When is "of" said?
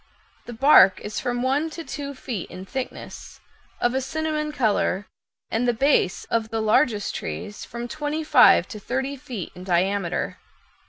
3.79-3.93, 6.31-6.49